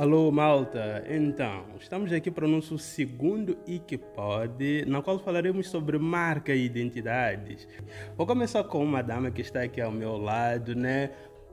[0.00, 1.04] Alô, malta!
[1.10, 7.68] Então, estamos aqui para o nosso segundo Icpod, na qual falaremos sobre marca e identidades.
[8.16, 11.10] Vou começar com uma dama que está aqui ao meu lado, né?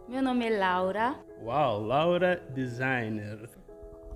[0.08, 1.20] Meu nome é Laura.
[1.44, 3.50] Uau, Laura Designer.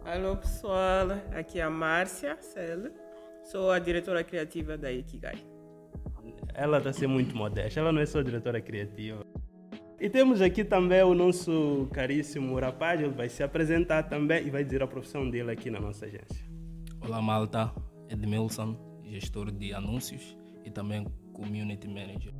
[0.05, 1.07] Alô, pessoal.
[1.35, 2.89] Aqui é a Márcia Selle.
[3.43, 5.43] Sou a diretora criativa da Ikigai.
[6.53, 9.25] Ela está sendo muito modesta, ela não é só diretora criativa.
[10.01, 14.63] E temos aqui também o nosso caríssimo rapaz, ele vai se apresentar também e vai
[14.63, 16.43] dizer a profissão dele aqui na nossa agência.
[17.05, 17.71] Olá malta,
[18.09, 22.33] Edmilson, gestor de anúncios e também Community Manager.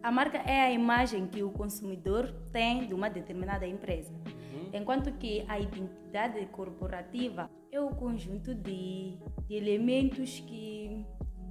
[0.00, 4.70] A marca é a imagem que o consumidor tem de uma determinada empresa, uhum.
[4.72, 11.04] enquanto que a identidade corporativa é o conjunto de, de elementos que,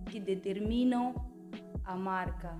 [0.05, 1.34] que determinam
[1.85, 2.57] a marca.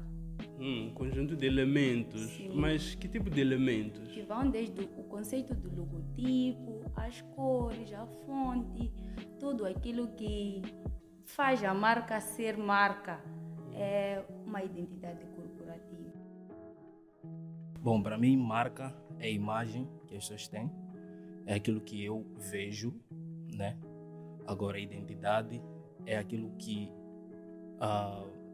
[0.59, 2.21] Um conjunto de elementos.
[2.31, 2.51] Sim.
[2.53, 4.09] Mas que tipo de elementos?
[4.11, 8.91] Que vão desde o conceito do logotipo, as cores, a fonte,
[9.39, 10.61] tudo aquilo que
[11.25, 13.19] faz a marca ser marca.
[13.73, 16.13] É uma identidade corporativa.
[17.81, 20.71] Bom, para mim, marca é a imagem que as pessoas têm,
[21.45, 22.93] é aquilo que eu vejo,
[23.53, 23.77] né?
[24.47, 25.61] Agora, identidade
[26.05, 26.89] é aquilo que
[27.81, 28.44] uh,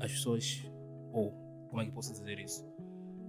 [0.00, 0.64] as pessoas,
[1.12, 1.32] ou
[1.68, 2.66] como é que posso dizer isso?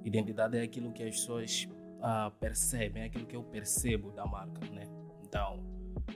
[0.04, 4.66] Identidade é aquilo que as pessoas uh, percebem, é aquilo que eu percebo da marca,
[4.72, 4.84] né?
[5.24, 5.60] Então,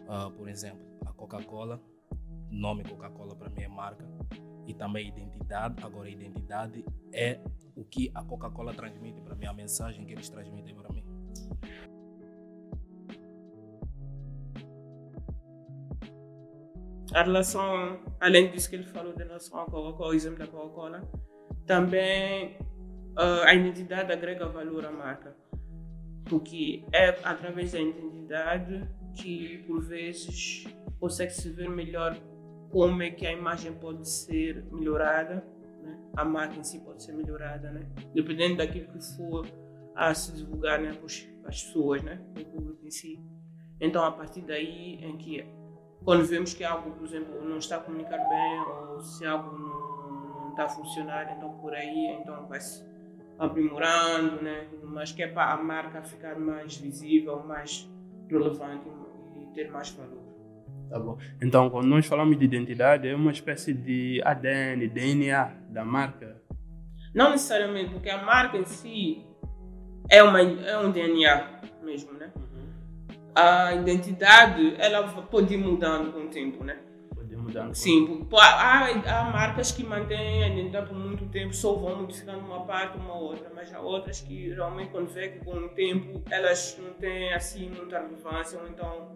[0.08, 1.82] uh, por exemplo, a Coca-Cola,
[2.50, 4.08] nome Coca-Cola para mim é marca
[4.66, 5.84] e também identidade.
[5.84, 7.40] Agora, identidade é
[7.76, 11.04] o que a Coca-Cola transmite para mim, a mensagem que eles transmitem para mim.
[17.14, 21.02] A relação, além disso que ele falou da relação à Coca-Cola, o exemplo da Coca-Cola,
[21.66, 22.58] também
[23.18, 25.36] uh, a identidade agrega valor à marca.
[26.26, 30.66] Porque é através da identidade que, por vezes,
[31.00, 32.18] consegue-se ver melhor
[32.72, 35.46] como é que a imagem pode ser melhorada,
[35.84, 36.00] né?
[36.16, 37.88] a marca em si pode ser melhorada, né?
[38.16, 39.46] dependendo daquilo que for
[39.96, 40.92] a se divulgar né?
[40.94, 42.20] para as pessoas, né?
[42.40, 43.20] o público em si.
[43.80, 45.46] Então, a partir daí em que
[46.04, 50.50] quando vemos que algo, por exemplo, não está a comunicar bem ou se algo não,
[50.52, 52.84] está a funcionar, então por aí então vai-se
[53.40, 54.68] aprimorando, né?
[54.84, 57.90] mas que é para a marca ficar mais visível, mais
[58.30, 58.88] relevante
[59.36, 60.22] e ter mais valor.
[60.90, 61.18] Tá bom.
[61.42, 66.40] Então, quando nós falamos de identidade, é uma espécie de ADN, DNA da marca?
[67.16, 69.26] Não necessariamente, porque a marca em si
[70.10, 72.32] é, uma, é um DNA mesmo, né?
[73.36, 76.80] A identidade ela pode ir mudando com o tempo, né?
[77.16, 77.74] Pode mudando.
[77.76, 82.66] Sim, há, há marcas que mantêm a identidade por muito tempo, só vão modificando uma
[82.66, 86.78] parte, uma outra, mas há outras que realmente quando vê que com o tempo elas
[86.82, 89.16] não têm assim muita relevância, ou então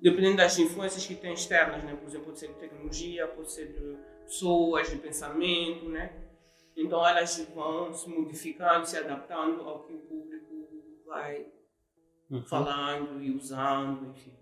[0.00, 1.96] dependendo das influências que têm externas, né?
[1.96, 6.12] Por exemplo, pode ser de tecnologia, pode ser de pessoas, de pensamento, né?
[6.76, 10.54] Então elas vão se modificando, se adaptando ao que o público
[11.06, 11.46] vai
[12.36, 12.44] uhum.
[12.44, 14.32] falando e usando, enfim.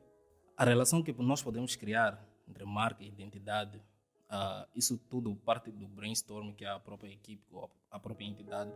[0.57, 3.79] A relação que nós podemos criar entre marca e identidade,
[4.31, 8.73] uh, isso tudo parte do brainstorm que a própria equipe ou a própria entidade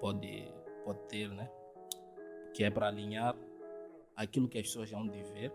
[0.00, 0.48] pode,
[0.84, 1.50] pode ter, né?
[2.54, 3.34] Que é para alinhar
[4.14, 5.52] aquilo que as pessoas vão de ver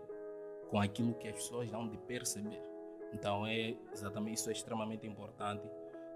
[0.70, 2.62] com aquilo que as pessoas vão de perceber.
[3.12, 5.68] Então é exatamente isso é extremamente importante,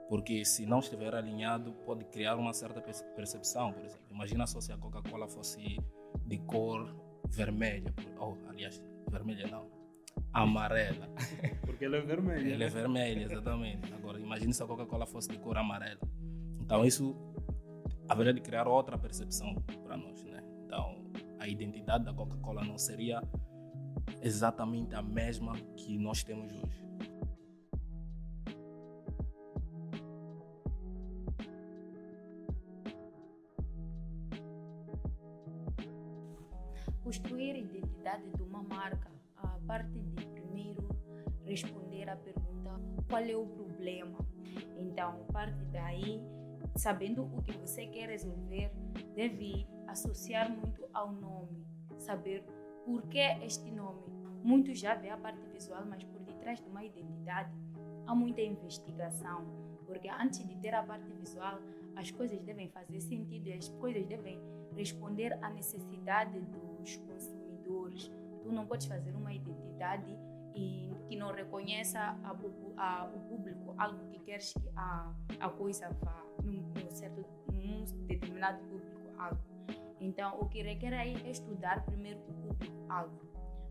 [0.08, 2.80] porque se não estiver alinhado pode criar uma certa
[3.14, 4.06] percepção, por exemplo.
[4.10, 5.78] Imagina só se a Coca-Cola fosse
[6.24, 6.94] de cor
[7.28, 7.92] vermelha.
[8.18, 9.68] Oh, aliás, vermelha não.
[10.32, 11.08] Amarela.
[11.64, 12.54] Porque ela é vermelha.
[12.54, 13.92] Ela é vermelha, exatamente.
[13.92, 16.00] Agora, imagine se a Coca-Cola fosse de cor amarela.
[16.60, 17.16] Então, isso
[18.08, 20.42] haveria de criar outra percepção para nós, né?
[20.64, 21.04] Então,
[21.38, 23.20] a identidade da Coca-Cola não seria
[24.22, 26.85] exatamente a mesma que nós temos hoje.
[38.16, 40.88] Identidade de uma marca, a parte de primeiro
[41.44, 44.18] responder à pergunta qual é o problema.
[44.78, 46.20] Então, parte daí,
[46.76, 48.70] sabendo o que você quer resolver,
[49.14, 51.64] deve associar muito ao nome,
[51.98, 52.44] saber
[52.84, 54.02] por que este nome.
[54.42, 57.52] Muitos já vê a parte visual, mas por detrás de uma identidade
[58.06, 59.44] há muita investigação,
[59.84, 61.58] porque antes de ter a parte visual,
[61.96, 64.38] as coisas devem fazer sentido e as coisas devem
[64.74, 67.35] responder à necessidade dos consumidores.
[68.42, 70.16] Tu não podes fazer uma identidade
[70.54, 72.36] e que não reconheça a,
[72.76, 77.84] a, o público algo que queres que a, a coisa vá num, num certo num
[78.06, 79.40] determinado público algo.
[80.00, 83.20] Então, o que requer aí é estudar primeiro o público-alvo.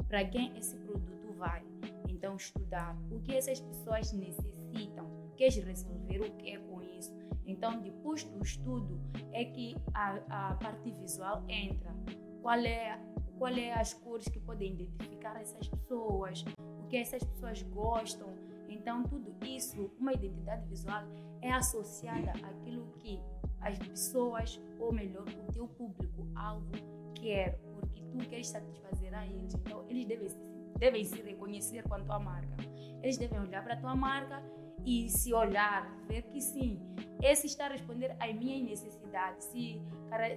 [0.07, 1.63] Para quem esse produto vai.
[2.09, 5.07] Então, estudar o que essas pessoas necessitam.
[5.37, 7.13] Queres resolver o que é com isso?
[7.45, 8.99] Então, depois do estudo,
[9.31, 11.93] é que a, a parte visual entra.
[12.41, 12.99] Qual é,
[13.37, 16.43] qual é as cores que podem identificar essas pessoas?
[16.83, 18.27] O que essas pessoas gostam?
[18.69, 21.03] Então, tudo isso, uma identidade visual,
[21.41, 23.19] é associada àquilo que
[23.61, 26.71] as pessoas, ou melhor, o teu público-alvo
[27.15, 29.53] quer, porque tu queres satisfazer a eles.
[29.55, 30.29] Então, eles devem
[30.77, 32.55] devem se reconhecer com a tua marca.
[33.01, 34.43] Eles devem olhar para a tua marca
[34.85, 36.79] e se olhar, ver que sim,
[37.25, 39.81] esse está a responder às minhas necessidades, se,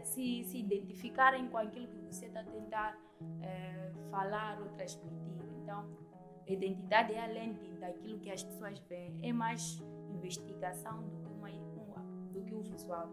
[0.04, 2.98] se, se identificarem com aquilo que você está a tentar
[3.42, 5.18] é, falar ou transmitir.
[5.62, 5.86] Então,
[6.48, 11.30] a identidade é além de, daquilo que as pessoas veem, é mais investigação do que,
[11.30, 12.02] uma, uma,
[12.32, 13.10] do que o visual.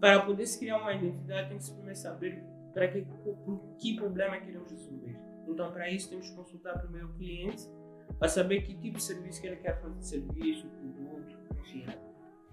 [0.00, 2.42] Para poder se criar uma identidade, tem que se primeiro saber
[2.72, 3.06] para que,
[3.78, 5.18] que problema queremos resolver.
[5.46, 7.68] Então, para isso, temos que consultar primeiro o cliente
[8.18, 11.84] para saber que tipo de serviço que ele quer fazer, serviço, produto, enfim.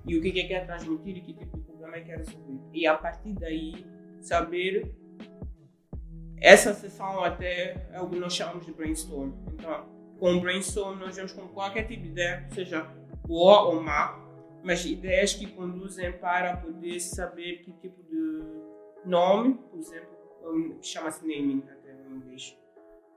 [0.07, 2.59] E o que, que ele quer transmitir e que tipo de problema ele quer resolver.
[2.73, 3.85] E a partir daí,
[4.21, 4.95] saber
[6.37, 9.33] essa sessão até é o que nós chamamos de brainstorm.
[9.53, 9.85] Então,
[10.19, 12.83] com brainstorm, nós vamos com qualquer tipo de ideia, seja
[13.27, 14.19] boa ou má,
[14.63, 18.43] mas ideias que conduzem para poder saber que tipo de
[19.05, 20.15] nome, por exemplo,
[20.81, 22.57] chama-se naming até em inglês,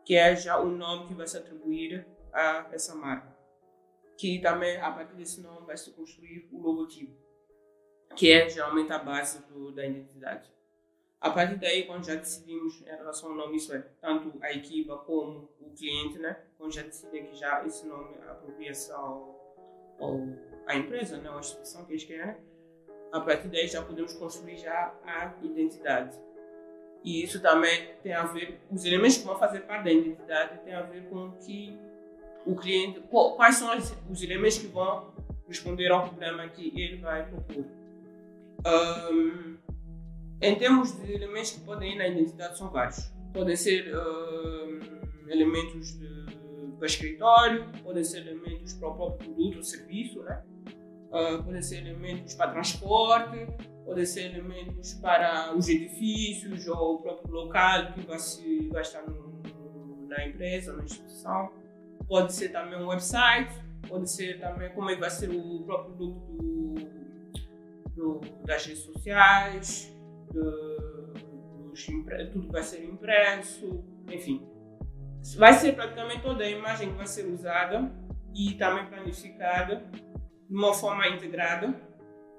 [0.04, 3.37] que é já o nome que vai se atribuir a essa marca.
[4.18, 7.16] Que também, a partir desse nome, vai se construir o logotipo,
[8.14, 10.52] que é geralmente a base do, da identidade.
[11.20, 14.98] A partir daí, quando já decidimos em relação ao nome, isso é tanto a equipa
[14.98, 16.36] como o cliente, né?
[16.56, 19.56] Quando já decidem que já esse nome apropria-se ao,
[19.98, 20.20] ao,
[20.66, 21.30] à empresa, né?
[21.30, 22.36] Ou à instituição que eles querem,
[23.12, 26.20] a partir daí já podemos construir já a identidade.
[27.02, 30.74] E isso também tem a ver, os elementos que vão fazer parte da identidade tem
[30.74, 31.78] a ver com que
[32.48, 33.70] o cliente, quais são
[34.08, 35.12] os elementos que vão
[35.46, 37.64] responder ao problema que ele vai propor.
[39.12, 39.56] Um,
[40.40, 43.12] em termos de elementos que podem ir na identidade, são vários.
[43.34, 44.80] Podem ser um,
[45.28, 45.98] elementos
[46.78, 50.42] para escritório, podem ser elementos para o próprio produto ou serviço, né?
[51.10, 53.46] Uh, podem ser elementos para transporte,
[53.84, 59.02] podem ser elementos para os edifícios ou o próprio local que vai, se, vai estar
[59.02, 61.50] no, na empresa, na instituição
[62.06, 63.52] pode ser também um website,
[63.88, 66.74] pode ser também como é que vai ser o próprio produto do,
[67.94, 69.94] do, das redes sociais,
[70.32, 71.86] do, dos,
[72.32, 74.46] tudo vai ser impresso, enfim.
[75.36, 77.92] Vai ser praticamente toda a imagem que vai ser usada
[78.34, 79.84] e também planificada
[80.48, 81.74] de uma forma integrada,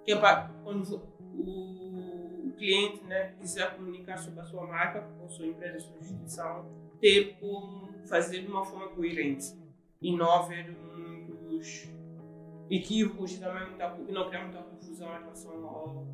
[0.03, 0.95] que é para quando
[1.35, 6.65] o cliente né, quiser comunicar sobre a sua marca, ou sua empresa, sua instituição,
[6.99, 9.57] ter como fazer de uma forma coerente.
[10.01, 11.87] E não haver muitos
[12.69, 16.07] equívocos e também muita, não criar muita confusão em relação ao,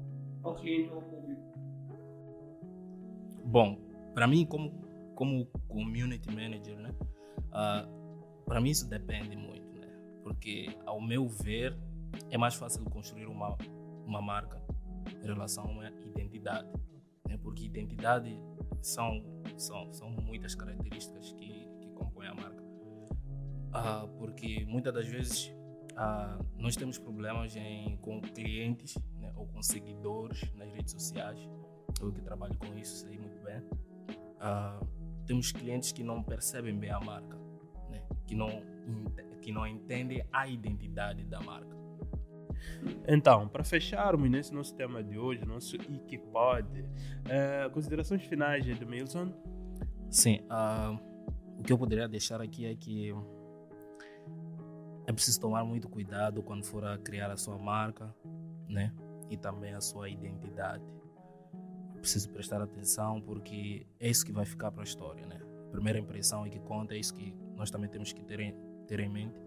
[0.43, 1.41] ao cliente ou ao público.
[3.43, 3.77] Bom,
[4.13, 4.71] para mim, como,
[5.15, 6.95] como community manager, né,
[7.49, 9.87] uh, para mim isso depende muito, né,
[10.23, 11.77] porque ao meu ver
[12.31, 13.55] é mais fácil construir uma,
[14.05, 14.61] uma marca
[15.21, 16.67] em relação a uma identidade,
[17.27, 18.39] né, porque identidade
[18.81, 19.21] são,
[19.57, 21.54] são, são muitas características que,
[22.25, 22.63] compõem a marca.
[23.73, 25.53] Ah, porque muitas das vezes
[25.95, 31.39] ah, nós temos problemas em, com clientes né, ou com seguidores nas redes sociais.
[32.01, 33.61] Eu que trabalho com isso sei muito bem.
[34.39, 34.79] Ah,
[35.25, 37.37] temos clientes que não percebem bem a marca,
[37.89, 38.61] né, que, não,
[39.41, 41.75] que não entendem a identidade da marca.
[43.07, 48.65] Então, para fecharmos nesse nosso tema de hoje, nosso e que pode, uh, considerações finais
[48.65, 49.31] de Milson?
[50.09, 51.14] Sim, uh,
[51.57, 53.13] o que eu poderia deixar aqui é que
[55.07, 58.13] é preciso tomar muito cuidado quando for a criar a sua marca,
[58.67, 58.93] né?
[59.29, 60.83] E também a sua identidade.
[61.95, 65.39] É preciso prestar atenção porque é isso que vai ficar para a história, né?
[65.67, 68.55] A primeira impressão é que conta, é isso que nós também temos que ter em,
[68.87, 69.39] ter em mente.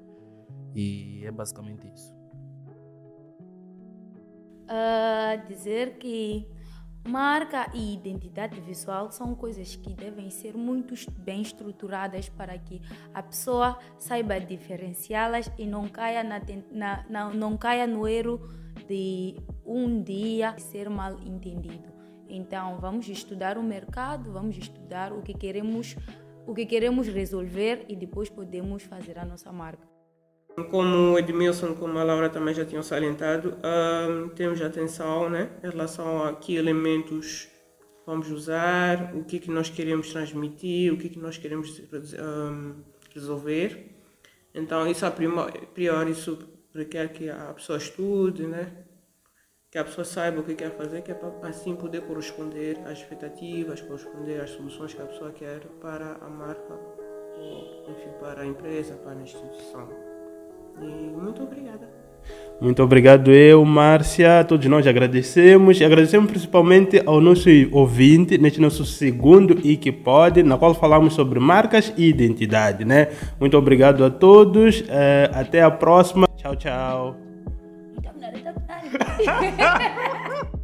[0.74, 2.18] E é basicamente isso
[4.68, 6.46] uh, dizer que
[7.08, 12.80] marca e identidade visual são coisas que devem ser muito bem estruturadas para que
[13.14, 18.40] a pessoa saiba diferenciá-las e não caia, na, na, na, não caia no erro
[18.86, 21.88] de um dia ser mal entendido.
[22.28, 25.96] Então, vamos estudar o mercado, vamos estudar o que queremos,
[26.46, 29.87] o que queremos resolver e depois podemos fazer a nossa marca.
[30.64, 33.56] Como o Edmilson, como a Laura também já tinham salientado,
[34.34, 37.48] temos atenção né, em relação a que elementos
[38.06, 41.80] vamos usar, o que é que nós queremos transmitir, o que é que nós queremos
[42.18, 42.82] um,
[43.14, 43.94] resolver.
[44.54, 46.38] Então, isso a priori isso
[46.74, 48.72] requer que a pessoa estude, né?
[49.70, 52.98] que a pessoa saiba o que quer fazer, que é para assim poder corresponder às
[52.98, 58.46] expectativas, corresponder às soluções que a pessoa quer para a marca, ou enfim, para a
[58.46, 60.07] empresa, para a instituição.
[60.82, 61.88] E muito obrigada.
[62.60, 64.44] Muito obrigado eu, Márcia.
[64.44, 65.80] Todos nós agradecemos.
[65.80, 71.14] E agradecemos principalmente ao nosso ouvinte neste nosso segundo e que pode, na qual falamos
[71.14, 73.08] sobre marcas e identidade, né?
[73.38, 74.82] Muito obrigado a todos.
[74.88, 76.26] Eh, até a próxima.
[76.36, 77.16] Tchau, tchau.